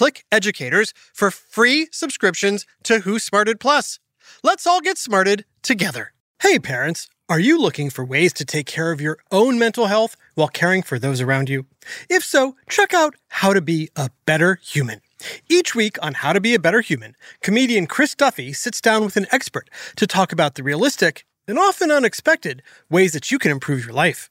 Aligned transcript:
Click 0.00 0.24
Educators 0.32 0.94
for 1.12 1.30
free 1.30 1.86
subscriptions 1.92 2.64
to 2.84 3.00
Who 3.00 3.18
Smarted 3.18 3.60
Plus. 3.60 3.98
Let's 4.42 4.66
all 4.66 4.80
get 4.80 4.96
smarted 4.96 5.44
together. 5.60 6.14
Hey, 6.40 6.58
parents, 6.58 7.06
are 7.28 7.38
you 7.38 7.60
looking 7.60 7.90
for 7.90 8.02
ways 8.02 8.32
to 8.32 8.46
take 8.46 8.64
care 8.64 8.92
of 8.92 9.02
your 9.02 9.18
own 9.30 9.58
mental 9.58 9.88
health 9.88 10.16
while 10.36 10.48
caring 10.48 10.80
for 10.80 10.98
those 10.98 11.20
around 11.20 11.50
you? 11.50 11.66
If 12.08 12.24
so, 12.24 12.56
check 12.66 12.94
out 12.94 13.14
How 13.28 13.52
to 13.52 13.60
Be 13.60 13.90
a 13.94 14.08
Better 14.24 14.58
Human. 14.62 15.02
Each 15.50 15.74
week 15.74 15.98
on 16.00 16.14
How 16.14 16.32
to 16.32 16.40
Be 16.40 16.54
a 16.54 16.58
Better 16.58 16.80
Human, 16.80 17.14
comedian 17.42 17.86
Chris 17.86 18.14
Duffy 18.14 18.54
sits 18.54 18.80
down 18.80 19.04
with 19.04 19.18
an 19.18 19.26
expert 19.30 19.68
to 19.96 20.06
talk 20.06 20.32
about 20.32 20.54
the 20.54 20.62
realistic 20.62 21.26
and 21.46 21.58
often 21.58 21.90
unexpected 21.90 22.62
ways 22.88 23.12
that 23.12 23.30
you 23.30 23.38
can 23.38 23.50
improve 23.50 23.84
your 23.84 23.92
life. 23.92 24.30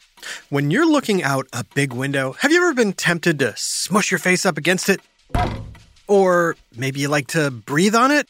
When 0.49 0.71
you're 0.71 0.89
looking 0.89 1.23
out 1.23 1.47
a 1.53 1.63
big 1.63 1.93
window, 1.93 2.33
have 2.33 2.51
you 2.51 2.57
ever 2.57 2.73
been 2.73 2.93
tempted 2.93 3.39
to 3.39 3.53
smush 3.55 4.11
your 4.11 4.19
face 4.19 4.45
up 4.45 4.57
against 4.57 4.89
it? 4.89 5.01
Or 6.07 6.55
maybe 6.75 6.99
you 6.99 7.07
like 7.07 7.27
to 7.27 7.51
breathe 7.51 7.95
on 7.95 8.11
it? 8.11 8.27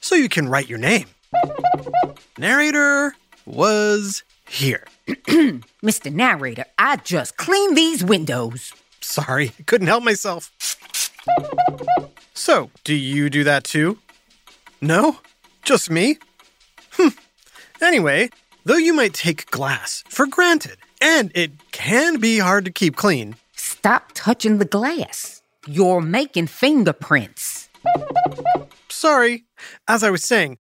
So 0.00 0.14
you 0.14 0.28
can 0.28 0.48
write 0.48 0.68
your 0.68 0.78
name. 0.78 1.06
Narrator 2.38 3.14
was 3.46 4.22
here. 4.48 4.86
Mr. 5.06 6.12
Narrator, 6.12 6.64
I 6.78 6.96
just 6.96 7.36
cleaned 7.36 7.76
these 7.76 8.04
windows. 8.04 8.72
Sorry, 9.00 9.52
couldn't 9.66 9.86
help 9.86 10.04
myself. 10.04 10.52
So, 12.34 12.70
do 12.84 12.94
you 12.94 13.30
do 13.30 13.44
that 13.44 13.64
too? 13.64 13.98
No? 14.80 15.18
Just 15.64 15.90
me? 15.90 16.18
Hmm. 16.92 17.08
Anyway, 17.82 18.30
though 18.66 18.76
you 18.76 18.92
might 18.92 19.14
take 19.14 19.50
glass 19.50 20.02
for 20.08 20.26
granted, 20.26 20.76
and 21.00 21.30
it 21.34 21.52
can 21.72 22.18
be 22.18 22.38
hard 22.38 22.64
to 22.66 22.70
keep 22.70 22.96
clean, 22.96 23.36
Stop 23.54 24.10
touching 24.14 24.58
the 24.58 24.64
glass. 24.64 25.42
You're 25.66 26.00
making 26.00 26.48
fingerprints. 26.48 27.68
sorry, 28.88 29.44
as 29.86 30.02
I 30.02 30.10
was 30.10 30.24
saying, 30.24 30.58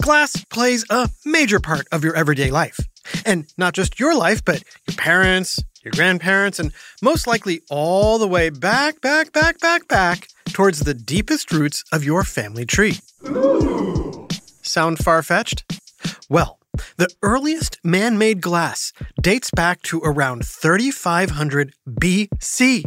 glass 0.00 0.44
plays 0.44 0.84
a 0.88 1.10
major 1.24 1.58
part 1.58 1.86
of 1.90 2.04
your 2.04 2.14
everyday 2.14 2.50
life. 2.50 2.78
And 3.26 3.46
not 3.58 3.74
just 3.74 3.98
your 3.98 4.14
life, 4.16 4.44
but 4.44 4.62
your 4.86 4.96
parents, 4.96 5.58
your 5.84 5.90
grandparents, 5.92 6.60
and 6.60 6.72
most 7.02 7.26
likely 7.26 7.62
all 7.70 8.18
the 8.18 8.28
way 8.28 8.50
back, 8.50 9.00
back, 9.00 9.32
back, 9.32 9.58
back, 9.58 9.88
back 9.88 10.28
towards 10.52 10.80
the 10.80 10.94
deepest 10.94 11.50
roots 11.50 11.82
of 11.92 12.04
your 12.04 12.22
family 12.22 12.64
tree. 12.64 12.98
Sound 14.62 14.98
far 14.98 15.22
fetched? 15.24 15.64
Well, 16.28 16.58
the 16.96 17.08
earliest 17.22 17.78
man 17.84 18.18
made 18.18 18.40
glass 18.40 18.92
dates 19.20 19.50
back 19.50 19.82
to 19.82 20.00
around 20.04 20.44
3500 20.44 21.74
BC. 21.88 22.84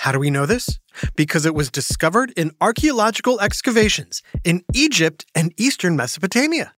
How 0.00 0.12
do 0.12 0.18
we 0.18 0.30
know 0.30 0.46
this? 0.46 0.78
Because 1.16 1.46
it 1.46 1.54
was 1.54 1.70
discovered 1.70 2.32
in 2.36 2.52
archaeological 2.60 3.40
excavations 3.40 4.22
in 4.44 4.62
Egypt 4.74 5.24
and 5.34 5.52
eastern 5.56 5.96
Mesopotamia. 5.96 6.74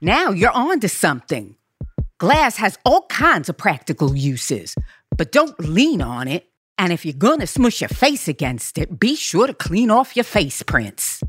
Now 0.00 0.30
you're 0.30 0.50
on 0.50 0.80
to 0.80 0.88
something. 0.88 1.56
Glass 2.18 2.56
has 2.56 2.78
all 2.84 3.02
kinds 3.02 3.48
of 3.48 3.56
practical 3.56 4.16
uses, 4.16 4.74
but 5.16 5.30
don't 5.32 5.58
lean 5.60 6.00
on 6.00 6.26
it. 6.26 6.46
And 6.78 6.92
if 6.92 7.04
you're 7.04 7.12
gonna 7.12 7.46
smush 7.46 7.80
your 7.80 7.88
face 7.88 8.28
against 8.28 8.78
it, 8.78 8.98
be 8.98 9.16
sure 9.16 9.46
to 9.46 9.54
clean 9.54 9.90
off 9.90 10.16
your 10.16 10.24
face 10.24 10.62
prints. 10.62 11.22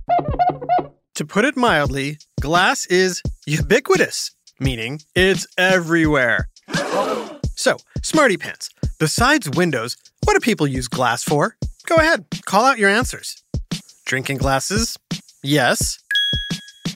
To 1.20 1.26
put 1.26 1.44
it 1.44 1.58
mildly, 1.58 2.18
glass 2.40 2.86
is 2.86 3.22
ubiquitous, 3.46 4.32
meaning 4.58 5.02
it's 5.16 5.46
everywhere. 5.58 6.48
So, 7.58 7.76
Smarty 8.02 8.38
Pants, 8.38 8.70
besides 9.00 9.50
windows, 9.50 9.98
what 10.24 10.36
do 10.36 10.40
people 10.40 10.66
use 10.66 10.88
glass 10.88 11.22
for? 11.22 11.58
Go 11.88 11.98
ahead, 11.98 12.24
call 12.46 12.64
out 12.64 12.78
your 12.78 12.90
answers. 12.90 13.44
Drinking 14.06 14.38
glasses? 14.38 14.98
Yes. 15.44 16.00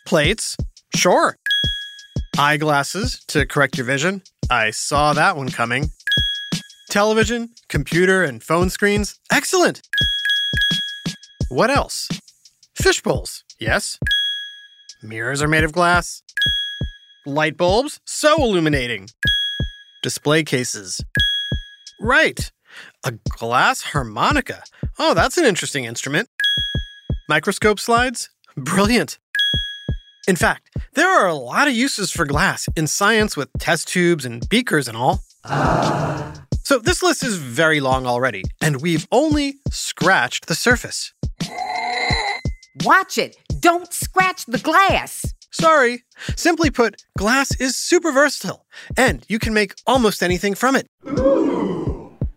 Plates? 0.06 0.56
Sure. 0.96 1.36
Eyeglasses 2.38 3.22
to 3.28 3.46
correct 3.46 3.78
your 3.78 3.86
vision? 3.86 4.22
I 4.50 4.72
saw 4.72 5.12
that 5.12 5.36
one 5.36 5.50
coming. 5.50 5.90
Television, 6.90 7.50
computer, 7.68 8.24
and 8.24 8.42
phone 8.42 8.70
screens? 8.70 9.20
Excellent. 9.30 9.82
What 11.50 11.70
else? 11.70 12.08
Fish 12.76 13.02
bowls? 13.02 13.44
Yes. 13.60 14.00
Mirrors 15.02 15.42
are 15.44 15.48
made 15.48 15.64
of 15.64 15.72
glass. 15.72 16.24
Light 17.26 17.56
bulbs? 17.56 18.00
So 18.06 18.44
illuminating. 18.44 19.10
Display 20.02 20.44
cases. 20.44 21.00
Right. 22.00 22.52
A 23.04 23.12
glass 23.30 23.82
harmonica. 23.82 24.64
Oh, 24.98 25.14
that's 25.14 25.38
an 25.38 25.46
interesting 25.46 25.86
instrument. 25.86 26.30
Microscope 27.30 27.80
slides? 27.80 28.30
Brilliant. 28.58 29.20
In 30.28 30.36
fact, 30.36 30.70
there 30.94 31.10
are 31.10 31.28
a 31.28 31.36
lot 31.36 31.68
of 31.68 31.74
uses 31.74 32.12
for 32.12 32.26
glass 32.26 32.68
in 32.76 32.88
science 32.88 33.38
with 33.38 33.50
test 33.60 33.88
tubes 33.88 34.26
and 34.26 34.48
beakers 34.50 34.88
and 34.88 34.98
all. 34.98 35.22
Ah. 35.46 36.34
So 36.64 36.80
this 36.80 37.04
list 37.04 37.24
is 37.24 37.36
very 37.36 37.82
long 37.82 38.08
already, 38.08 38.44
and 38.62 38.82
we've 38.82 39.08
only 39.12 39.56
scratched 39.70 40.48
the 40.48 40.56
surface. 40.56 41.14
Watch 42.82 43.18
it. 43.18 43.38
Don't 43.60 43.94
scratch 43.94 44.46
the 44.46 44.58
glass. 44.58 45.34
Sorry. 45.52 46.04
Simply 46.36 46.72
put, 46.72 47.04
glass 47.18 47.56
is 47.60 47.76
super 47.76 48.12
versatile, 48.12 48.66
and 48.98 49.24
you 49.30 49.38
can 49.38 49.54
make 49.54 49.76
almost 49.86 50.24
anything 50.24 50.56
from 50.56 50.76
it. 50.76 50.88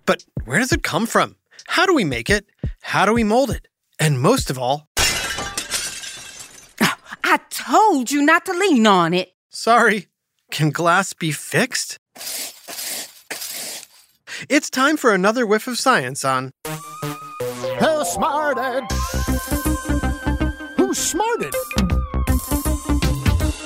But 0.04 0.24
where 0.44 0.58
does 0.58 0.72
it 0.72 0.82
come 0.82 1.06
from? 1.06 1.36
How 1.68 1.86
do 1.86 1.94
we 1.94 2.04
make 2.04 2.28
it? 2.28 2.46
How 2.82 3.06
do 3.06 3.14
we 3.14 3.24
mold 3.24 3.50
it? 3.50 3.66
And 3.98 4.20
most 4.20 4.50
of 4.50 4.58
all, 4.58 4.88
I 7.24 7.40
told 7.48 8.10
you 8.10 8.22
not 8.22 8.44
to 8.46 8.52
lean 8.52 8.86
on 8.86 9.14
it. 9.14 9.32
sorry, 9.50 10.06
can 10.50 10.70
glass 10.70 11.12
be 11.14 11.32
fixed? 11.32 11.98
It's 14.50 14.68
time 14.68 14.98
for 14.98 15.14
another 15.14 15.46
whiff 15.46 15.66
of 15.66 15.78
science 15.78 16.24
on 16.24 16.52
Who 16.66 18.04
smarted? 18.04 18.84
Who's 20.96 21.10
smarted? 21.10 21.54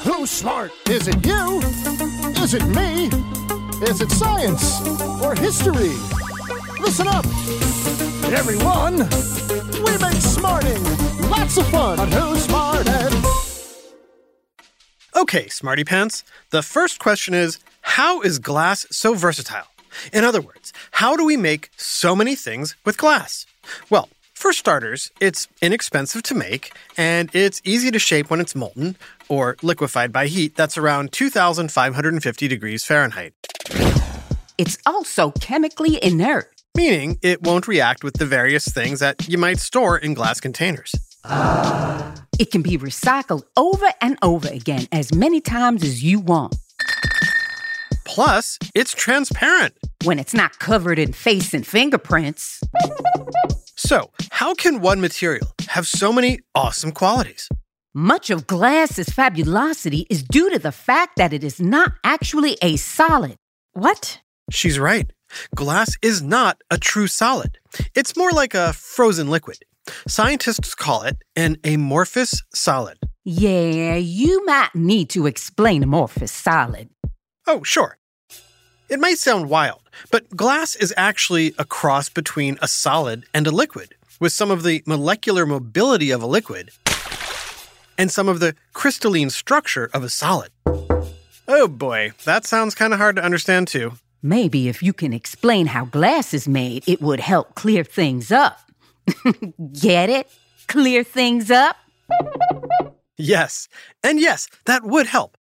Who's 0.03 0.31
smart? 0.31 0.73
Is 0.89 1.07
it 1.07 1.25
you? 1.25 1.61
Is 2.43 2.55
it 2.55 2.67
me? 2.67 3.07
Is 3.87 4.01
it 4.01 4.11
science 4.11 4.81
or 5.23 5.37
history? 5.37 5.95
Listen 6.81 7.07
up, 7.07 7.25
everyone. 8.33 9.09
We 9.85 9.97
make 9.99 10.21
smarting 10.21 10.83
lots 11.31 11.57
of 11.57 11.69
fun 11.69 12.01
on 12.01 12.11
Who's 12.11 12.43
Smarted. 12.43 13.15
Okay, 15.15 15.47
Smarty 15.47 15.85
Pants. 15.85 16.25
The 16.51 16.63
first 16.63 16.99
question 16.99 17.33
is 17.33 17.61
How 17.83 18.23
is 18.23 18.41
glass 18.41 18.87
so 18.91 19.15
versatile? 19.15 19.69
In 20.13 20.25
other 20.25 20.41
words, 20.41 20.73
how 20.91 21.15
do 21.17 21.25
we 21.25 21.37
make 21.37 21.71
so 21.77 22.17
many 22.17 22.35
things 22.35 22.75
with 22.85 22.99
glass? 22.99 23.47
Well, 23.89 24.09
for 24.41 24.53
starters, 24.55 25.11
it's 25.21 25.49
inexpensive 25.61 26.23
to 26.25 26.35
make 26.35 26.73
and 26.97 27.29
it's 27.35 27.61
easy 27.65 27.91
to 27.91 27.99
shape 27.99 28.31
when 28.31 28.41
it's 28.41 28.55
molten 28.55 28.97
or 29.29 29.57
liquefied 29.63 30.13
by 30.13 30.27
heat 30.27 30.57
that's 30.57 30.79
around 30.79 31.13
2,550 31.13 32.49
degrees 32.49 32.85
Fahrenheit, 32.85 33.35
It's 34.57 34.79
also 34.87 35.31
chemically 35.33 36.03
inert. 36.03 36.51
meaning 36.77 37.19
it 37.23 37.43
won't 37.43 37.69
react 37.69 38.03
with 38.03 38.15
the 38.15 38.25
various 38.27 38.65
things 38.67 39.01
that 39.01 39.29
you 39.29 39.37
might 39.37 39.59
store 39.59 39.99
in 39.99 40.15
glass 40.15 40.41
containers. 40.41 40.95
It 42.39 42.51
can 42.51 42.63
be 42.63 42.79
recycled 42.79 43.43
over 43.59 43.89
and 44.01 44.17
over 44.23 44.49
again 44.49 44.87
as 44.91 45.13
many 45.15 45.41
times 45.43 45.83
as 45.85 46.03
you 46.03 46.19
want. 46.19 46.57
Plus, 48.07 48.59
it's 48.75 48.93
transparent. 48.95 49.75
When 50.05 50.19
it's 50.19 50.33
not 50.35 50.59
covered 50.59 50.99
in 50.99 51.13
face 51.13 51.53
and 51.53 51.67
fingerprints, 51.67 52.61
So, 53.83 54.11
how 54.31 54.53
can 54.55 54.83
one 54.83 55.01
material 55.01 55.49
have 55.71 55.87
so 55.87 56.13
many 56.13 56.41
awesome 56.55 56.93
qualities? 56.93 57.49
much 57.93 58.31
of 58.31 58.47
glass's 58.47 59.09
fabulosity 59.09 60.07
is 60.09 60.23
due 60.23 60.49
to 60.51 60.59
the 60.59 60.71
fact 60.71 61.17
that 61.17 61.33
it 61.33 61.43
is 61.43 61.61
not 61.61 61.93
actually 62.05 62.57
a 62.63 62.77
solid. 62.77 63.37
What? 63.73 64.21
She's 64.51 64.79
right. 64.79 65.11
Glass 65.55 65.97
is 66.03 66.23
not 66.23 66.61
a 66.71 66.79
true 66.79 67.09
solid. 67.09 67.59
It's 67.95 68.17
more 68.17 68.31
like 68.31 68.55
a 68.55 68.73
frozen 68.73 69.29
liquid. 69.29 69.59
Scientists 70.07 70.75
call 70.75 71.03
it 71.03 71.17
an 71.35 71.57
amorphous 71.65 72.43
solid. 72.55 72.99
Yeah, 73.25 73.97
you 73.97 74.45
might 74.45 74.75
need 74.75 75.11
to 75.11 75.27
explain 75.27 75.83
amorphous 75.83 76.33
solid. 76.33 76.91
Oh, 77.47 77.63
sure. 77.65 77.99
It 78.91 78.99
might 78.99 79.19
sound 79.19 79.49
wild, 79.49 79.83
but 80.11 80.29
glass 80.37 80.75
is 80.75 80.93
actually 80.97 81.55
a 81.57 81.65
cross 81.65 82.09
between 82.09 82.59
a 82.61 82.67
solid 82.67 83.25
and 83.33 83.47
a 83.47 83.53
liquid, 83.53 83.95
with 84.19 84.33
some 84.33 84.51
of 84.51 84.65
the 84.65 84.83
molecular 84.85 85.47
mobility 85.47 86.11
of 86.11 86.25
a 86.25 86.27
liquid 86.27 86.73
and 87.97 88.11
some 88.11 88.29
of 88.29 88.41
the 88.41 88.57
crystalline 88.73 89.31
structure 89.31 89.89
of 89.95 90.03
a 90.03 90.09
solid. 90.09 90.51
Oh 91.47 91.69
boy, 91.69 92.11
that 92.25 92.45
sounds 92.45 92.75
kind 92.75 92.93
of 92.93 92.99
hard 92.99 93.15
to 93.15 93.23
understand 93.23 93.69
too. 93.69 93.93
Maybe 94.25 94.69
if 94.69 94.83
you 94.83 94.93
can 94.93 95.13
explain 95.13 95.67
how 95.67 95.85
glass 95.85 96.35
is 96.35 96.49
made, 96.49 96.83
it 96.89 97.01
would 97.01 97.21
help 97.21 97.55
clear 97.55 97.85
things 97.85 98.33
up. 98.33 98.59
Get 99.81 100.11
it? 100.11 100.29
Clear 100.67 101.05
things 101.05 101.49
up? 101.49 101.77
Yes, 103.17 103.69
and 104.03 104.19
yes, 104.19 104.49
that 104.65 104.83
would 104.83 105.07
help. 105.07 105.37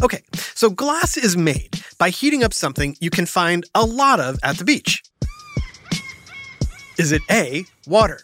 Okay, 0.00 0.22
so 0.32 0.70
glass 0.70 1.16
is 1.16 1.36
made 1.36 1.82
by 1.98 2.10
heating 2.10 2.44
up 2.44 2.54
something 2.54 2.96
you 3.00 3.10
can 3.10 3.26
find 3.26 3.64
a 3.74 3.84
lot 3.84 4.20
of 4.20 4.38
at 4.44 4.56
the 4.56 4.64
beach. 4.64 5.02
Is 6.98 7.10
it 7.10 7.22
A, 7.30 7.64
water, 7.86 8.20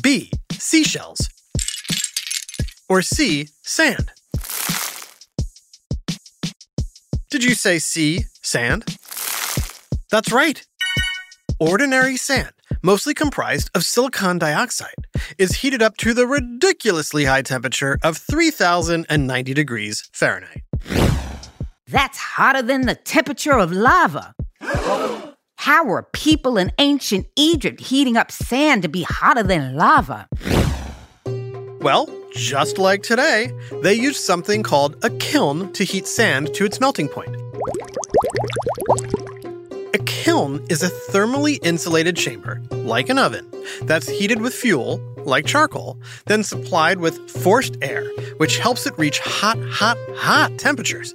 B, 0.00 0.30
seashells, 0.52 1.28
or 2.88 3.02
C, 3.02 3.48
sand? 3.62 4.12
Did 7.30 7.42
you 7.42 7.54
say 7.54 7.78
C, 7.78 8.24
sand? 8.40 8.96
That's 10.10 10.32
right. 10.32 10.64
Ordinary 11.58 12.16
sand, 12.16 12.52
mostly 12.82 13.14
comprised 13.14 13.70
of 13.74 13.84
silicon 13.84 14.38
dioxide, 14.38 15.06
is 15.38 15.56
heated 15.56 15.82
up 15.82 15.96
to 15.98 16.14
the 16.14 16.26
ridiculously 16.26 17.24
high 17.24 17.42
temperature 17.42 17.98
of 18.02 18.16
3090 18.16 19.54
degrees 19.54 20.08
Fahrenheit. 20.12 20.62
That's 21.86 22.18
hotter 22.18 22.62
than 22.62 22.82
the 22.82 22.94
temperature 22.94 23.58
of 23.58 23.72
lava. 23.72 24.34
How 25.56 25.84
were 25.84 26.04
people 26.12 26.56
in 26.56 26.70
ancient 26.78 27.26
Egypt 27.36 27.80
heating 27.80 28.16
up 28.16 28.30
sand 28.30 28.82
to 28.82 28.88
be 28.88 29.02
hotter 29.02 29.42
than 29.42 29.74
lava? 29.76 30.28
Well, 31.80 32.08
just 32.34 32.78
like 32.78 33.02
today, 33.02 33.52
they 33.82 33.94
used 33.94 34.20
something 34.20 34.62
called 34.62 35.02
a 35.04 35.10
kiln 35.10 35.72
to 35.72 35.84
heat 35.84 36.06
sand 36.06 36.54
to 36.54 36.64
its 36.64 36.80
melting 36.80 37.08
point. 37.08 37.34
A 39.94 39.98
kiln 40.00 40.62
is 40.68 40.82
a 40.82 40.90
thermally 41.10 41.58
insulated 41.62 42.14
chamber, 42.14 42.60
like 42.70 43.08
an 43.08 43.18
oven, 43.18 43.50
that's 43.82 44.06
heated 44.06 44.42
with 44.42 44.52
fuel, 44.52 45.00
like 45.24 45.46
charcoal, 45.46 45.98
then 46.26 46.44
supplied 46.44 46.98
with 47.00 47.30
forced 47.30 47.78
air, 47.80 48.04
which 48.36 48.58
helps 48.58 48.86
it 48.86 48.98
reach 48.98 49.18
hot, 49.20 49.58
hot, 49.70 49.96
hot 50.14 50.58
temperatures. 50.58 51.14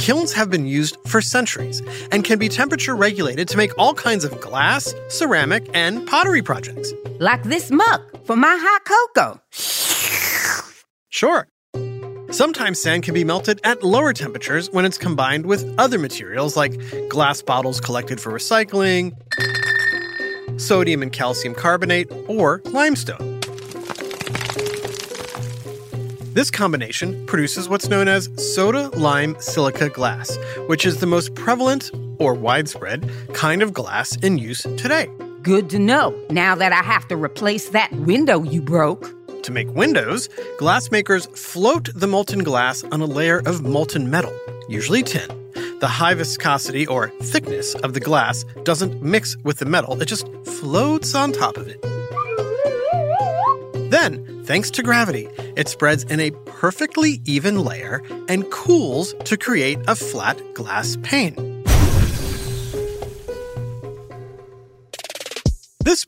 Kilns 0.00 0.32
have 0.32 0.50
been 0.50 0.66
used 0.66 0.96
for 1.06 1.20
centuries 1.20 1.82
and 2.10 2.24
can 2.24 2.38
be 2.38 2.48
temperature 2.48 2.96
regulated 2.96 3.46
to 3.48 3.56
make 3.56 3.78
all 3.78 3.94
kinds 3.94 4.24
of 4.24 4.40
glass, 4.40 4.92
ceramic, 5.08 5.70
and 5.72 6.06
pottery 6.08 6.42
projects. 6.42 6.92
Like 7.20 7.44
this 7.44 7.70
mug 7.70 8.00
for 8.24 8.34
my 8.34 8.58
hot 8.60 8.84
cocoa. 8.84 9.40
Sure. 11.10 11.46
Sometimes 12.30 12.80
sand 12.80 13.02
can 13.02 13.12
be 13.12 13.24
melted 13.24 13.60
at 13.64 13.82
lower 13.82 14.12
temperatures 14.12 14.70
when 14.70 14.84
it's 14.84 14.96
combined 14.96 15.46
with 15.46 15.74
other 15.78 15.98
materials 15.98 16.56
like 16.56 16.80
glass 17.08 17.42
bottles 17.42 17.80
collected 17.80 18.20
for 18.20 18.32
recycling, 18.32 19.16
sodium 20.60 21.02
and 21.02 21.12
calcium 21.12 21.56
carbonate, 21.56 22.08
or 22.28 22.62
limestone. 22.66 23.40
This 26.32 26.52
combination 26.52 27.26
produces 27.26 27.68
what's 27.68 27.88
known 27.88 28.06
as 28.06 28.28
soda 28.36 28.90
lime 28.90 29.34
silica 29.40 29.88
glass, 29.88 30.38
which 30.68 30.86
is 30.86 31.00
the 31.00 31.06
most 31.06 31.34
prevalent 31.34 31.90
or 32.20 32.34
widespread 32.34 33.10
kind 33.32 33.60
of 33.60 33.72
glass 33.72 34.14
in 34.18 34.38
use 34.38 34.62
today. 34.76 35.10
Good 35.42 35.68
to 35.70 35.80
know 35.80 36.16
now 36.30 36.54
that 36.54 36.72
I 36.72 36.82
have 36.82 37.08
to 37.08 37.16
replace 37.16 37.70
that 37.70 37.90
window 37.92 38.44
you 38.44 38.62
broke. 38.62 39.19
To 39.44 39.52
make 39.52 39.68
windows, 39.74 40.28
glassmakers 40.58 41.26
float 41.36 41.88
the 41.94 42.06
molten 42.06 42.42
glass 42.44 42.84
on 42.84 43.00
a 43.00 43.06
layer 43.06 43.40
of 43.46 43.62
molten 43.62 44.10
metal, 44.10 44.38
usually 44.68 45.02
tin. 45.02 45.28
The 45.80 45.88
high 45.88 46.12
viscosity 46.12 46.86
or 46.86 47.08
thickness 47.22 47.74
of 47.76 47.94
the 47.94 48.00
glass 48.00 48.44
doesn't 48.64 49.02
mix 49.02 49.38
with 49.38 49.58
the 49.58 49.64
metal, 49.64 50.00
it 50.02 50.06
just 50.06 50.28
floats 50.44 51.14
on 51.14 51.32
top 51.32 51.56
of 51.56 51.68
it. 51.68 51.80
Then, 53.90 54.44
thanks 54.44 54.70
to 54.72 54.82
gravity, 54.82 55.28
it 55.56 55.68
spreads 55.68 56.04
in 56.04 56.20
a 56.20 56.32
perfectly 56.44 57.22
even 57.24 57.64
layer 57.64 58.02
and 58.28 58.48
cools 58.50 59.14
to 59.24 59.38
create 59.38 59.78
a 59.88 59.96
flat 59.96 60.38
glass 60.54 60.98
pane. 61.02 61.49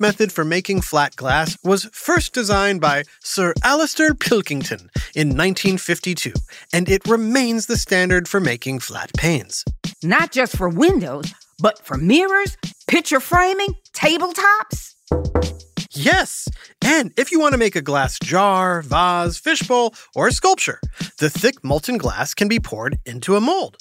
Method 0.02 0.32
for 0.32 0.44
making 0.44 0.80
flat 0.80 1.14
glass 1.14 1.56
was 1.62 1.85
first 1.92 2.35
designed 2.35 2.80
by 2.80 3.04
Sir 3.23 3.54
Alastair 3.62 4.14
Pilkington 4.14 4.90
in 5.14 5.28
1952, 5.28 6.32
and 6.73 6.88
it 6.88 7.06
remains 7.06 7.66
the 7.66 7.76
standard 7.76 8.26
for 8.26 8.40
making 8.40 8.80
flat 8.80 9.12
panes. 9.16 9.64
Not 10.02 10.32
just 10.32 10.56
for 10.56 10.68
windows, 10.68 11.32
but 11.61 11.78
for 11.87 11.97
mirrors, 11.97 12.56
picture 12.88 13.21
framing, 13.21 13.76
tabletops. 13.92 14.97
Yes, 15.92 16.49
and 16.85 17.12
if 17.16 17.30
you 17.30 17.38
want 17.38 17.52
to 17.52 17.59
make 17.59 17.76
a 17.76 17.80
glass 17.80 18.18
jar, 18.18 18.82
vase, 18.82 19.38
fishbowl, 19.38 19.94
or 20.16 20.32
sculpture, 20.32 20.80
the 21.18 21.30
thick 21.30 21.62
molten 21.62 21.97
glass 21.97 22.35
can 22.35 22.49
be 22.49 22.59
poured 22.59 22.99
into 23.06 23.37
a 23.37 23.40
mold. 23.40 23.76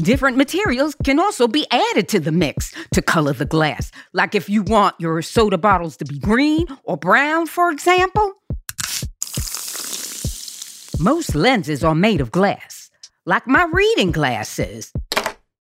Different 0.00 0.38
materials 0.38 0.94
can 1.04 1.18
also 1.18 1.46
be 1.46 1.66
added 1.70 2.08
to 2.08 2.20
the 2.20 2.32
mix 2.32 2.72
to 2.92 3.02
color 3.02 3.34
the 3.34 3.44
glass. 3.44 3.90
Like 4.12 4.34
if 4.34 4.48
you 4.48 4.62
want 4.62 4.94
your 4.98 5.20
soda 5.20 5.58
bottles 5.58 5.96
to 5.98 6.04
be 6.04 6.18
green 6.18 6.66
or 6.84 6.96
brown, 6.96 7.46
for 7.46 7.70
example. 7.70 8.32
Most 10.98 11.34
lenses 11.34 11.84
are 11.84 11.94
made 11.94 12.20
of 12.20 12.30
glass, 12.30 12.90
like 13.26 13.46
my 13.46 13.68
reading 13.72 14.12
glasses, 14.12 14.92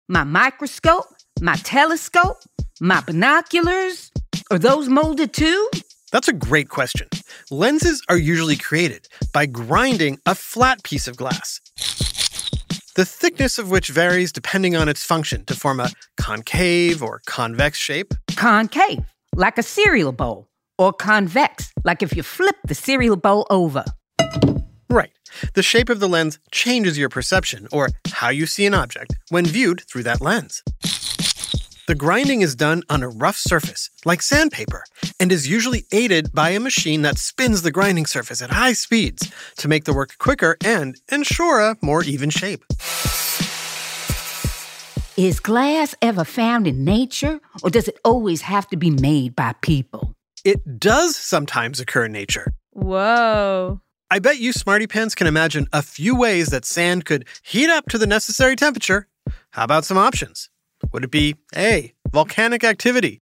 my 0.09 0.25
microscope, 0.25 1.07
my 1.41 1.57
telescope, 1.57 2.39
my 2.81 3.01
binoculars. 3.01 4.11
Are 4.51 4.59
those 4.59 4.89
molded 4.89 5.33
too? 5.33 5.71
That's 6.13 6.29
a 6.29 6.33
great 6.33 6.69
question. 6.69 7.09
Lenses 7.51 8.01
are 8.09 8.17
usually 8.17 8.57
created 8.57 9.09
by 9.33 9.47
grinding 9.47 10.19
a 10.25 10.35
flat 10.35 10.85
piece 10.85 11.09
of 11.09 11.17
glass, 11.17 11.61
the 12.95 13.05
thickness 13.05 13.59
of 13.59 13.71
which 13.71 13.89
varies 13.89 14.33
depending 14.33 14.77
on 14.77 14.89
its 14.89 15.05
function 15.05 15.45
to 15.47 15.55
form 15.55 15.81
a 15.81 15.91
concave 16.17 17.03
or 17.03 17.21
convex 17.27 17.79
shape. 17.79 18.15
Concave, 18.37 19.05
like 19.35 19.59
a 19.59 19.63
cereal 19.63 20.13
bowl, 20.13 20.49
or 20.79 20.93
convex, 20.93 21.73
like 21.85 22.03
if 22.03 22.17
you 22.17 22.23
flip 22.23 22.57
the 22.65 22.75
cereal 22.75 23.17
bowl 23.17 23.47
over. 23.51 23.85
Right. 24.89 25.11
The 25.55 25.63
shape 25.63 25.89
of 25.89 25.99
the 25.99 26.09
lens 26.09 26.39
changes 26.53 26.97
your 26.97 27.09
perception 27.09 27.67
or 27.73 27.89
how 28.13 28.29
you 28.29 28.47
see 28.47 28.67
an 28.67 28.75
object 28.75 29.17
when 29.29 29.45
viewed 29.45 29.83
through 29.89 30.05
that 30.05 30.21
lens. 30.21 30.63
The 31.87 31.95
grinding 31.95 32.41
is 32.41 32.55
done 32.55 32.83
on 32.89 33.03
a 33.03 33.11
rough 33.11 33.37
surface, 33.37 33.91
like 34.07 34.23
sandpaper, 34.23 34.85
and 35.21 35.31
is 35.31 35.47
usually 35.47 35.85
aided 35.93 36.33
by 36.33 36.49
a 36.51 36.59
machine 36.59 37.03
that 37.03 37.19
spins 37.19 37.61
the 37.61 37.71
grinding 37.71 38.07
surface 38.07 38.41
at 38.41 38.49
high 38.49 38.73
speeds 38.73 39.31
to 39.59 39.69
make 39.69 39.85
the 39.85 39.93
work 39.93 40.17
quicker 40.17 40.57
and 40.65 40.99
ensure 41.13 41.61
a 41.61 41.77
more 41.83 42.03
even 42.03 42.31
shape. 42.31 42.65
Is 45.19 45.41
glass 45.41 45.95
ever 46.01 46.25
found 46.25 46.67
in 46.67 46.85
nature, 46.85 47.39
or 47.63 47.69
does 47.69 47.87
it 47.87 47.99
always 48.03 48.41
have 48.41 48.67
to 48.69 48.79
be 48.79 48.89
made 48.89 49.37
by 49.37 49.53
people? 49.61 50.15
It 50.43 50.81
does 50.81 51.15
sometimes 51.15 51.81
occur 51.81 52.07
in 52.07 52.13
nature. 52.13 52.55
Whoa. 52.71 53.83
I 54.11 54.21
bet 54.21 54.39
you 54.39 54.55
smarty 54.55 54.87
pants 54.87 55.15
can 55.15 55.27
imagine 55.27 55.67
a 55.71 55.83
few 55.83 56.17
ways 56.17 56.49
that 56.49 56.65
sand 56.65 57.05
could 57.05 57.27
heat 57.43 57.69
up 57.69 57.91
to 57.91 57.99
the 57.99 58.07
necessary 58.07 58.57
temperature. 58.57 59.07
How 59.51 59.65
about 59.65 59.85
some 59.85 59.99
options? 59.99 60.49
Would 60.95 61.03
it 61.03 61.11
be 61.11 61.35
A, 61.57 61.93
volcanic 62.13 62.63
activity? 62.63 63.21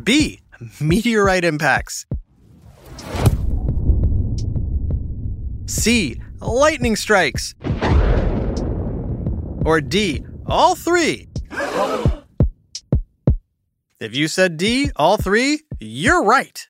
B, 0.00 0.40
meteorite 0.80 1.44
impacts? 1.44 2.06
C, 5.66 6.20
lightning 6.38 6.94
strikes? 6.94 7.56
Or 9.64 9.80
D, 9.80 10.24
all 10.46 10.76
three? 10.76 11.28
If 13.98 14.14
you 14.14 14.28
said 14.28 14.56
D, 14.56 14.92
all 14.94 15.16
three, 15.16 15.62
you're 15.80 16.22
right. 16.22 16.68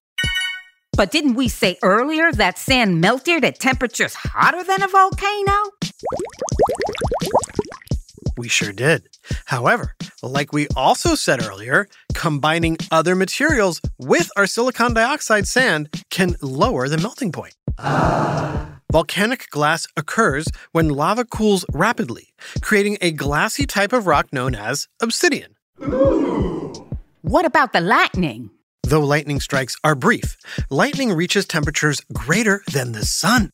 But 0.96 1.10
didn't 1.10 1.34
we 1.34 1.48
say 1.48 1.76
earlier 1.82 2.32
that 2.32 2.56
sand 2.56 3.02
melted 3.02 3.44
at 3.44 3.58
temperatures 3.58 4.14
hotter 4.14 4.64
than 4.64 4.82
a 4.82 4.88
volcano? 4.88 5.72
We 8.42 8.48
sure 8.48 8.72
did. 8.72 9.08
However, 9.44 9.94
like 10.20 10.52
we 10.52 10.66
also 10.74 11.14
said 11.14 11.44
earlier, 11.44 11.86
combining 12.12 12.76
other 12.90 13.14
materials 13.14 13.80
with 14.00 14.32
our 14.36 14.48
silicon 14.48 14.94
dioxide 14.94 15.46
sand 15.46 15.88
can 16.10 16.34
lower 16.42 16.88
the 16.88 16.98
melting 16.98 17.30
point. 17.30 17.54
Volcanic 18.90 19.48
glass 19.50 19.86
occurs 19.96 20.48
when 20.72 20.88
lava 20.88 21.24
cools 21.24 21.64
rapidly, 21.72 22.34
creating 22.62 22.98
a 23.00 23.12
glassy 23.12 23.64
type 23.64 23.92
of 23.92 24.08
rock 24.08 24.32
known 24.32 24.56
as 24.56 24.88
obsidian. 25.00 25.54
What 27.20 27.46
about 27.46 27.72
the 27.72 27.80
lightning? 27.80 28.50
Though 28.82 29.04
lightning 29.04 29.38
strikes 29.38 29.76
are 29.84 29.94
brief, 29.94 30.36
lightning 30.68 31.12
reaches 31.12 31.46
temperatures 31.46 32.00
greater 32.12 32.64
than 32.72 32.90
the 32.90 33.04
sun. 33.04 33.52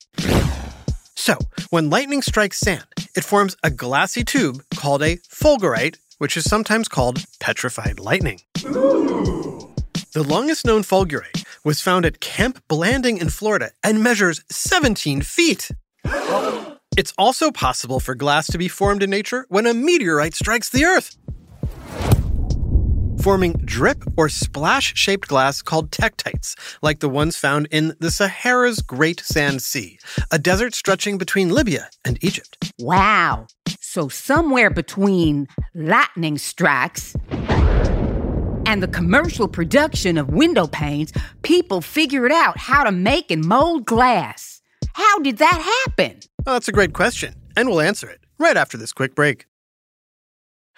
So, 1.18 1.36
when 1.70 1.90
lightning 1.90 2.22
strikes 2.22 2.60
sand, 2.60 2.86
it 3.16 3.24
forms 3.24 3.56
a 3.64 3.70
glassy 3.72 4.22
tube 4.22 4.62
called 4.76 5.02
a 5.02 5.16
fulgurite, 5.16 5.96
which 6.18 6.36
is 6.36 6.44
sometimes 6.44 6.86
called 6.86 7.24
petrified 7.40 7.98
lightning. 7.98 8.40
The 8.54 10.24
longest 10.24 10.64
known 10.64 10.82
fulgurite 10.82 11.44
was 11.64 11.80
found 11.82 12.06
at 12.06 12.20
Camp 12.20 12.62
Blanding 12.68 13.18
in 13.18 13.30
Florida 13.30 13.72
and 13.82 14.00
measures 14.00 14.44
17 14.50 15.22
feet. 15.22 15.70
It's 16.96 17.14
also 17.16 17.52
possible 17.52 18.00
for 18.00 18.16
glass 18.16 18.48
to 18.48 18.58
be 18.58 18.66
formed 18.66 19.04
in 19.04 19.10
nature 19.10 19.46
when 19.48 19.66
a 19.66 19.74
meteorite 19.74 20.34
strikes 20.34 20.68
the 20.68 20.84
Earth 20.84 21.16
forming 23.22 23.54
drip 23.64 24.04
or 24.16 24.28
splash 24.28 24.94
shaped 24.96 25.28
glass 25.28 25.62
called 25.62 25.90
tektites, 25.90 26.54
like 26.82 27.00
the 27.00 27.08
ones 27.08 27.36
found 27.36 27.68
in 27.70 27.94
the 28.00 28.10
Sahara's 28.10 28.80
Great 28.80 29.20
Sand 29.20 29.62
Sea, 29.62 29.98
a 30.30 30.38
desert 30.38 30.74
stretching 30.74 31.18
between 31.18 31.50
Libya 31.50 31.90
and 32.04 32.22
Egypt. 32.22 32.72
Wow. 32.78 33.46
So, 33.80 34.08
somewhere 34.08 34.70
between 34.70 35.48
lightning 35.74 36.38
strikes 36.38 37.16
and 37.30 38.82
the 38.82 38.88
commercial 38.88 39.48
production 39.48 40.18
of 40.18 40.28
window 40.28 40.66
panes, 40.66 41.12
people 41.42 41.80
figured 41.80 42.32
out 42.32 42.58
how 42.58 42.84
to 42.84 42.92
make 42.92 43.30
and 43.30 43.44
mold 43.44 43.86
glass. 43.86 44.60
How 44.92 45.18
did 45.20 45.38
that 45.38 45.84
happen? 45.86 46.20
Well, 46.44 46.54
that's 46.54 46.68
a 46.68 46.72
great 46.72 46.92
question, 46.92 47.34
and 47.56 47.68
we'll 47.68 47.80
answer 47.80 48.08
it 48.08 48.20
right 48.38 48.56
after 48.56 48.76
this 48.76 48.92
quick 48.92 49.14
break. 49.14 49.47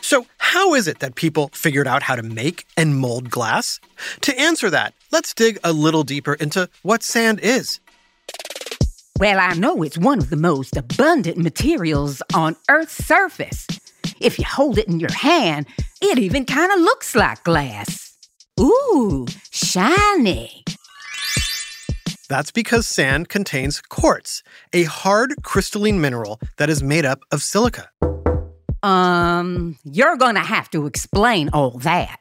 So, 0.00 0.26
how 0.38 0.74
is 0.74 0.88
it 0.88 1.00
that 1.00 1.16
people 1.16 1.50
figured 1.52 1.86
out 1.86 2.02
how 2.02 2.16
to 2.16 2.22
make 2.22 2.64
and 2.76 2.96
mold 2.96 3.30
glass? 3.30 3.80
To 4.22 4.38
answer 4.38 4.70
that, 4.70 4.94
let's 5.12 5.34
dig 5.34 5.58
a 5.64 5.72
little 5.72 6.02
deeper 6.04 6.34
into 6.34 6.68
what 6.82 7.02
sand 7.02 7.40
is. 7.40 7.80
Well, 9.18 9.40
I 9.40 9.54
know 9.54 9.82
it's 9.82 9.98
one 9.98 10.18
of 10.18 10.30
the 10.30 10.36
most 10.36 10.76
abundant 10.76 11.38
materials 11.38 12.22
on 12.34 12.56
Earth's 12.70 13.04
surface. 13.04 13.66
If 14.20 14.38
you 14.38 14.44
hold 14.44 14.78
it 14.78 14.88
in 14.88 15.00
your 15.00 15.12
hand, 15.12 15.66
it 16.00 16.18
even 16.18 16.44
kind 16.44 16.70
of 16.72 16.78
looks 16.78 17.14
like 17.14 17.42
glass. 17.42 18.16
Ooh, 18.60 19.26
shiny. 19.50 20.64
That's 22.28 22.50
because 22.50 22.86
sand 22.86 23.28
contains 23.28 23.80
quartz, 23.80 24.42
a 24.72 24.84
hard 24.84 25.34
crystalline 25.42 26.00
mineral 26.00 26.38
that 26.58 26.70
is 26.70 26.82
made 26.82 27.04
up 27.04 27.20
of 27.32 27.42
silica. 27.42 27.90
Um, 28.82 29.78
you're 29.84 30.16
gonna 30.16 30.44
have 30.44 30.70
to 30.70 30.86
explain 30.86 31.50
all 31.52 31.78
that. 31.78 32.20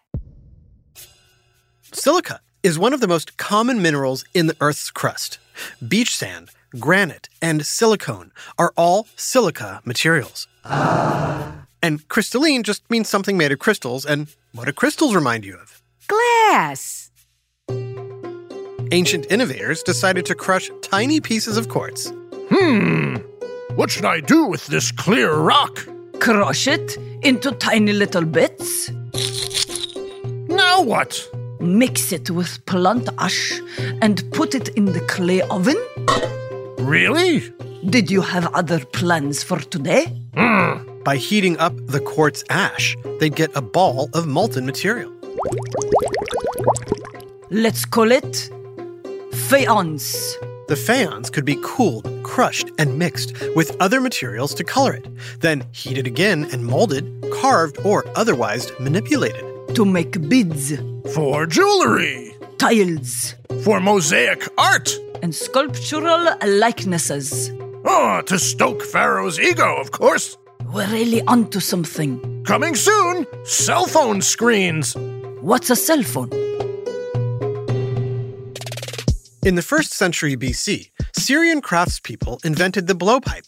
Silica 1.94 2.42
is 2.64 2.78
one 2.78 2.94
of 2.94 3.00
the 3.00 3.08
most 3.08 3.38
common 3.38 3.82
minerals 3.82 4.26
in 4.34 4.48
the 4.48 4.56
Earth's 4.60 4.92
crust. 4.92 5.40
Beach 5.88 6.16
sand, 6.16 6.52
granite, 6.80 7.30
and 7.42 7.66
silicone 7.66 8.32
are 8.58 8.74
all 8.76 9.08
silica 9.16 9.82
materials. 9.86 10.48
And 11.82 12.08
crystalline 12.10 12.64
just 12.64 12.90
means 12.90 13.08
something 13.08 13.38
made 13.38 13.52
of 13.52 13.60
crystals, 13.60 14.06
and 14.06 14.28
what 14.54 14.66
do 14.66 14.74
crystals 14.74 15.16
remind 15.16 15.46
you 15.46 15.56
of? 15.56 15.82
Glass. 16.08 17.12
Ancient 18.92 19.32
innovators 19.32 19.84
decided 19.84 20.26
to 20.26 20.36
crush 20.36 20.70
tiny 20.82 21.20
pieces 21.20 21.58
of 21.58 21.70
quartz. 21.70 22.12
Hmm. 22.50 23.18
What 23.76 23.92
should 23.92 24.06
I 24.06 24.22
do 24.22 24.46
with 24.46 24.66
this 24.68 24.92
clear 24.92 25.34
rock? 25.36 25.88
Crush 26.20 26.68
it 26.68 26.98
into 27.22 27.52
tiny 27.52 27.94
little 27.94 28.26
bits. 28.26 28.92
Now 30.48 30.82
what? 30.82 31.28
Mix 31.60 32.12
it 32.12 32.30
with 32.30 32.66
plant 32.66 33.10
ash 33.18 33.62
and 34.02 34.24
put 34.32 34.54
it 34.56 34.70
in 34.70 34.86
the 34.86 35.02
clay 35.02 35.42
oven. 35.42 35.78
Really? 36.78 37.54
Did 37.90 38.12
you 38.12 38.22
have 38.22 38.54
other 38.54 38.80
plans 38.86 39.44
for 39.44 39.60
today? 39.60 40.06
Hmm. 40.36 41.04
By 41.04 41.18
heating 41.18 41.58
up 41.58 41.74
the 41.88 42.00
quartz 42.00 42.44
ash, 42.50 42.96
they'd 43.20 43.36
get 43.36 43.56
a 43.56 43.62
ball 43.62 44.10
of 44.14 44.28
molten 44.28 44.66
material. 44.66 45.12
Let's 47.50 47.86
call 47.86 48.12
it 48.12 48.50
faience. 49.32 50.38
The 50.68 50.76
faience 50.76 51.30
could 51.30 51.46
be 51.46 51.58
cooled, 51.64 52.06
crushed, 52.24 52.72
and 52.78 52.98
mixed 53.00 53.34
with 53.56 53.76
other 53.80 54.02
materials 54.02 54.54
to 54.56 54.64
color 54.64 54.94
it, 54.94 55.08
then 55.40 55.64
heated 55.72 56.06
again 56.08 56.48
and 56.52 56.66
molded, 56.66 57.06
carved, 57.42 57.78
or 57.86 58.04
otherwise 58.16 58.72
manipulated. 58.80 59.46
To 59.76 59.86
make 59.86 60.28
beads, 60.28 60.74
For 61.14 61.46
jewelry. 61.46 62.36
tiles, 62.58 63.36
For 63.64 63.80
mosaic 63.80 64.48
art. 64.58 64.90
and 65.24 65.34
sculptural 65.34 66.36
likenesses. 66.46 67.52
Oh, 67.86 68.22
to 68.26 68.38
stoke 68.38 68.84
Pharaoh's 68.84 69.40
ego, 69.40 69.78
of 69.78 69.92
course. 69.92 70.38
We're 70.74 70.88
really 70.92 71.22
onto 71.24 71.60
something. 71.60 72.44
Coming 72.46 72.76
soon, 72.76 73.26
cell 73.46 73.86
phone 73.88 74.22
screens. 74.22 74.96
What's 75.42 75.70
a 75.70 75.76
cell 75.76 76.04
phone? 76.04 76.30
In 79.48 79.56
the 79.56 79.62
first 79.62 79.94
century 79.94 80.36
BC, 80.36 80.92
Syrian 81.14 81.62
craftspeople 81.62 82.44
invented 82.44 82.88
the 82.88 82.94
blowpipe, 82.94 83.48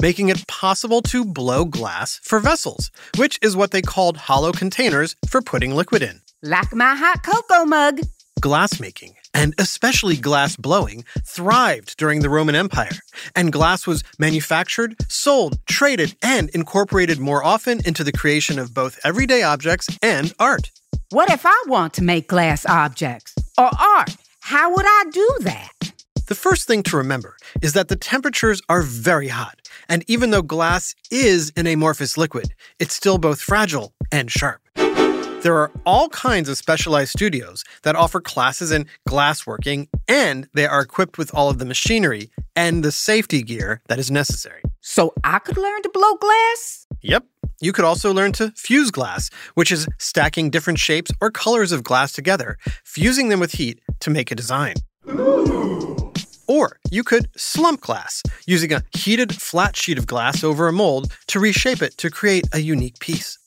making 0.00 0.28
it 0.28 0.46
possible 0.46 1.02
to 1.02 1.24
blow 1.24 1.64
glass 1.64 2.20
for 2.22 2.38
vessels, 2.38 2.92
which 3.16 3.40
is 3.42 3.56
what 3.56 3.72
they 3.72 3.82
called 3.82 4.16
hollow 4.16 4.52
containers 4.52 5.16
for 5.28 5.42
putting 5.42 5.74
liquid 5.74 6.00
in. 6.00 6.20
Like 6.44 6.72
my 6.72 6.94
hot 6.94 7.24
cocoa 7.24 7.64
mug. 7.64 8.02
Glassmaking, 8.40 9.14
and 9.34 9.52
especially 9.58 10.16
glass 10.16 10.54
blowing, 10.54 11.04
thrived 11.26 11.96
during 11.96 12.20
the 12.20 12.30
Roman 12.30 12.54
Empire, 12.54 13.00
and 13.34 13.52
glass 13.52 13.84
was 13.84 14.04
manufactured, 14.16 14.94
sold, 15.08 15.58
traded, 15.66 16.14
and 16.22 16.50
incorporated 16.50 17.18
more 17.18 17.42
often 17.42 17.84
into 17.84 18.04
the 18.04 18.12
creation 18.12 18.60
of 18.60 18.72
both 18.72 19.00
everyday 19.02 19.42
objects 19.42 19.88
and 20.00 20.32
art. 20.38 20.70
What 21.10 21.32
if 21.32 21.44
I 21.44 21.64
want 21.66 21.94
to 21.94 22.04
make 22.04 22.28
glass 22.28 22.64
objects 22.64 23.34
or 23.58 23.70
art? 23.76 24.14
How 24.46 24.72
would 24.72 24.86
I 24.86 25.04
do 25.10 25.28
that? 25.40 25.72
The 26.28 26.36
first 26.36 26.68
thing 26.68 26.84
to 26.84 26.96
remember 26.96 27.36
is 27.62 27.72
that 27.72 27.88
the 27.88 27.96
temperatures 27.96 28.62
are 28.68 28.80
very 28.80 29.26
hot, 29.26 29.58
and 29.88 30.04
even 30.06 30.30
though 30.30 30.40
glass 30.40 30.94
is 31.10 31.52
an 31.56 31.66
amorphous 31.66 32.16
liquid, 32.16 32.54
it's 32.78 32.94
still 32.94 33.18
both 33.18 33.40
fragile 33.40 33.92
and 34.12 34.30
sharp. 34.30 34.60
There 34.76 35.56
are 35.56 35.72
all 35.84 36.08
kinds 36.10 36.48
of 36.48 36.56
specialized 36.56 37.10
studios 37.10 37.64
that 37.82 37.96
offer 37.96 38.20
classes 38.20 38.70
in 38.70 38.86
glassworking, 39.08 39.88
and 40.06 40.48
they 40.54 40.66
are 40.68 40.80
equipped 40.80 41.18
with 41.18 41.34
all 41.34 41.50
of 41.50 41.58
the 41.58 41.64
machinery 41.64 42.30
and 42.54 42.84
the 42.84 42.92
safety 42.92 43.42
gear 43.42 43.82
that 43.88 43.98
is 43.98 44.12
necessary. 44.12 44.62
So 44.80 45.12
I 45.24 45.40
could 45.40 45.56
learn 45.56 45.82
to 45.82 45.90
blow 45.92 46.14
glass? 46.14 46.86
Yep. 47.02 47.24
You 47.60 47.72
could 47.72 47.84
also 47.84 48.12
learn 48.12 48.32
to 48.32 48.52
fuse 48.54 48.90
glass, 48.90 49.30
which 49.54 49.72
is 49.72 49.88
stacking 49.98 50.50
different 50.50 50.78
shapes 50.78 51.10
or 51.20 51.30
colors 51.30 51.72
of 51.72 51.82
glass 51.82 52.12
together, 52.12 52.58
fusing 52.84 53.28
them 53.30 53.40
with 53.40 53.52
heat 53.52 53.80
to 54.00 54.10
make 54.10 54.30
a 54.30 54.34
design. 54.34 54.74
Or 56.48 56.78
you 56.90 57.02
could 57.02 57.28
slump 57.36 57.80
glass, 57.80 58.22
using 58.46 58.72
a 58.72 58.82
heated 58.96 59.34
flat 59.34 59.76
sheet 59.76 59.98
of 59.98 60.06
glass 60.06 60.44
over 60.44 60.68
a 60.68 60.72
mold 60.72 61.12
to 61.28 61.40
reshape 61.40 61.82
it 61.82 61.96
to 61.98 62.10
create 62.10 62.46
a 62.52 62.60
unique 62.60 62.98
piece. 63.00 63.38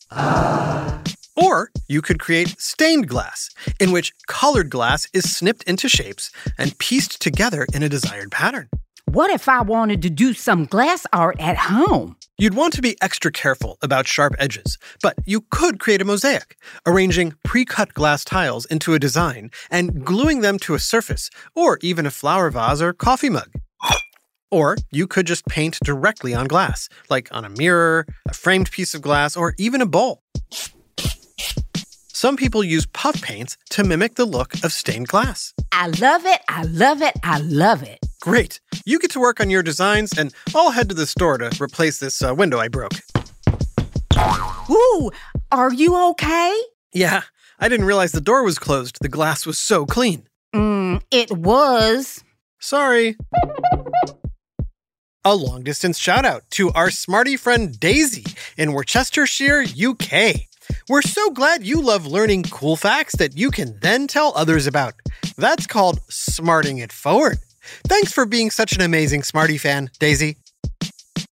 Or 1.36 1.72
you 1.88 2.02
could 2.02 2.20
create 2.20 2.60
stained 2.60 3.08
glass, 3.08 3.50
in 3.80 3.92
which 3.92 4.14
colored 4.28 4.70
glass 4.70 5.08
is 5.14 5.34
snipped 5.34 5.64
into 5.64 5.88
shapes 5.88 6.32
and 6.58 6.78
pieced 6.78 7.22
together 7.22 7.66
in 7.74 7.84
a 7.84 7.90
desired 7.90 8.32
pattern. 8.32 8.68
What 9.12 9.32
if 9.32 9.50
I 9.50 9.64
wanted 9.64 10.04
to 10.04 10.12
do 10.12 10.34
some 10.34 10.66
glass 10.66 11.08
art 11.12 11.40
at 11.40 11.58
home? 11.58 12.16
You'd 12.38 12.54
want 12.54 12.74
to 12.74 12.82
be 12.84 12.96
extra 13.02 13.32
careful 13.32 13.80
about 13.82 14.06
sharp 14.06 14.36
edges, 14.38 14.78
but 15.02 15.16
you 15.26 15.42
could 15.50 15.80
create 15.80 16.00
a 16.00 16.06
mosaic, 16.06 16.58
arranging 16.86 17.34
pre 17.44 17.66
cut 17.66 17.96
glass 17.96 18.24
tiles 18.24 18.66
into 18.66 18.94
a 18.94 19.00
design 19.00 19.50
and 19.72 20.06
gluing 20.06 20.42
them 20.42 20.60
to 20.60 20.76
a 20.76 20.80
surface, 20.80 21.32
or 21.56 21.80
even 21.82 22.06
a 22.06 22.12
flower 22.12 22.52
vase 22.52 22.84
or 22.84 22.94
coffee 22.94 23.32
mug. 23.32 23.50
Or 24.52 24.78
you 24.92 25.08
could 25.08 25.26
just 25.26 25.44
paint 25.48 25.80
directly 25.84 26.36
on 26.36 26.46
glass, 26.46 26.88
like 27.10 27.30
on 27.32 27.44
a 27.44 27.50
mirror, 27.50 28.06
a 28.28 28.36
framed 28.36 28.70
piece 28.70 28.94
of 28.94 29.02
glass, 29.02 29.36
or 29.36 29.56
even 29.58 29.82
a 29.82 29.88
bowl. 29.88 30.22
Some 32.20 32.36
people 32.36 32.66
use 32.66 32.86
puff 32.86 33.22
paints 33.22 33.56
to 33.70 33.82
mimic 33.82 34.16
the 34.16 34.26
look 34.26 34.54
of 34.66 34.74
stained 34.74 35.08
glass. 35.08 35.54
I 35.72 35.88
love 35.88 36.26
it, 36.26 36.42
I 36.50 36.64
love 36.64 37.02
it, 37.02 37.14
I 37.24 37.40
love 37.40 37.82
it. 37.82 37.98
Great. 38.20 38.60
You 38.86 39.00
get 39.00 39.12
to 39.12 39.22
work 39.22 39.40
on 39.40 39.50
your 39.50 39.64
designs, 39.64 40.12
and 40.18 40.34
I'll 40.54 40.72
head 40.72 40.90
to 40.90 40.96
the 40.96 41.08
store 41.08 41.38
to 41.38 41.50
replace 41.64 42.00
this 42.00 42.22
uh, 42.22 42.36
window 42.36 42.60
I 42.60 42.68
broke. 42.68 42.92
Ooh, 44.70 45.12
are 45.50 45.72
you 45.72 45.96
okay? 46.10 46.62
Yeah, 46.92 47.22
I 47.58 47.70
didn't 47.70 47.86
realize 47.86 48.12
the 48.12 48.20
door 48.20 48.44
was 48.44 48.60
closed. 48.60 48.98
The 49.00 49.08
glass 49.08 49.46
was 49.46 49.58
so 49.58 49.86
clean. 49.86 50.28
Mm, 50.54 51.02
it 51.12 51.32
was. 51.32 52.22
Sorry. 52.60 53.16
A 55.24 55.36
long 55.36 55.64
distance 55.64 55.98
shout 55.98 56.26
out 56.26 56.44
to 56.50 56.70
our 56.72 56.92
smarty 56.92 57.38
friend 57.38 57.80
Daisy 57.80 58.26
in 58.58 58.74
Worcestershire, 58.74 59.64
UK. 59.64 60.49
We're 60.88 61.02
so 61.02 61.30
glad 61.30 61.66
you 61.66 61.82
love 61.82 62.06
learning 62.06 62.44
cool 62.44 62.76
facts 62.76 63.16
that 63.18 63.38
you 63.38 63.52
can 63.52 63.78
then 63.80 64.08
tell 64.08 64.34
others 64.36 64.68
about. 64.68 64.94
That's 65.38 65.68
called 65.68 66.00
smarting 66.10 66.80
it 66.80 66.92
forward. 66.92 67.40
Thanks 67.88 68.12
for 68.12 68.26
being 68.26 68.50
such 68.50 68.74
an 68.74 68.82
amazing 68.82 69.24
Smarty 69.24 69.58
fan, 69.58 69.92
Daisy. 70.00 70.38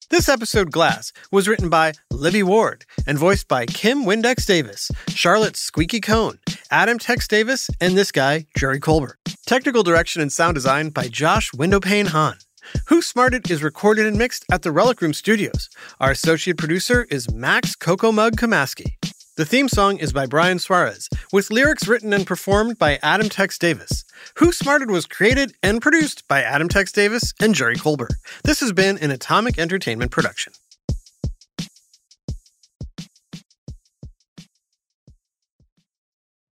This 0.10 0.30
episode, 0.30 0.72
Glass, 0.72 1.12
was 1.32 1.50
written 1.50 1.70
by 1.70 1.94
Libby 2.12 2.42
Ward 2.42 2.86
and 3.06 3.18
voiced 3.18 3.48
by 3.48 3.66
Kim 3.66 4.06
Windex 4.06 4.46
Davis, 4.46 4.90
Charlotte 5.10 5.58
Squeaky 5.58 6.00
Cone, 6.00 6.40
Adam 6.72 6.98
Tex 6.98 7.28
Davis, 7.28 7.70
and 7.82 7.98
this 7.98 8.12
guy, 8.12 8.46
Jerry 8.56 8.80
Kolber. 8.80 9.14
Technical 9.46 9.84
direction 9.84 10.22
and 10.22 10.32
sound 10.32 10.56
design 10.56 10.90
by 10.90 11.08
Josh 11.10 11.52
Windowpane 11.54 12.08
Hahn. 12.08 12.38
Who 12.86 13.02
Smarted 13.02 13.50
is 13.52 13.64
recorded 13.64 14.06
and 14.06 14.18
mixed 14.18 14.46
at 14.52 14.62
the 14.62 14.72
Relic 14.72 15.02
Room 15.02 15.14
Studios. 15.14 15.70
Our 16.00 16.12
associate 16.12 16.58
producer 16.58 17.06
is 17.10 17.32
Max 17.34 17.76
Coco 17.76 18.12
Mug 18.12 18.36
Kamaski. 18.38 18.94
The 19.38 19.46
theme 19.46 19.70
song 19.70 19.98
is 19.98 20.12
by 20.12 20.26
Brian 20.26 20.58
Suarez, 20.58 21.08
with 21.32 21.52
lyrics 21.52 21.88
written 21.88 22.12
and 22.12 22.26
performed 22.26 22.80
by 22.80 22.98
Adam 23.04 23.30
Tex 23.30 23.60
Davis. 23.60 24.04
Who 24.38 24.52
Smarted 24.52 24.90
was 24.90 25.06
created 25.06 25.54
and 25.62 25.80
produced 25.80 26.28
by 26.28 26.42
Adam 26.42 26.68
Tex 26.68 26.92
Davis 26.92 27.36
and 27.40 27.54
Jerry 27.54 27.76
Kolber. 27.76 28.08
This 28.44 28.62
has 28.62 28.72
been 28.72 28.98
an 28.98 29.12
Atomic 29.12 29.60
Entertainment 29.60 30.10
production. 30.10 30.54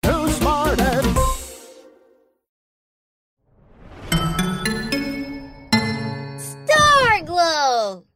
Who 0.07 0.31
Smarted? 0.31 1.05
Star 6.39 7.23
Glow! 7.27 8.10